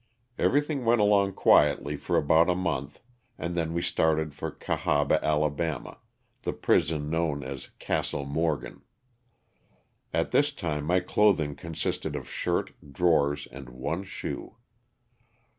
Everything 0.39 0.83
went 0.83 0.99
along 0.99 1.33
quietly 1.33 1.95
for 1.95 2.17
about 2.17 2.49
a 2.49 2.55
month 2.55 3.01
and 3.37 3.53
then 3.53 3.71
we 3.71 3.83
started 3.83 4.33
for 4.33 4.49
Cahaba, 4.49 5.19
Ala., 5.23 5.99
the 6.41 6.53
prison 6.53 7.07
known 7.07 7.43
as 7.43 7.69
*' 7.75 7.77
Castle 7.87 8.25
Morgan." 8.25 8.81
At 10.11 10.31
this 10.31 10.51
time 10.53 10.85
my 10.85 11.01
clothing 11.01 11.53
consisted 11.53 12.15
of 12.15 12.27
shirt, 12.27 12.71
drawers 12.91 13.47
and 13.51 13.69
one 13.69 14.03
shoe. 14.03 14.55